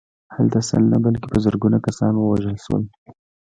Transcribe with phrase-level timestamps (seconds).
[0.35, 2.83] هلته سل نه بلکې په زرګونه کسان ووژل شول